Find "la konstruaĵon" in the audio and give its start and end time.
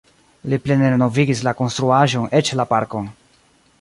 1.49-2.27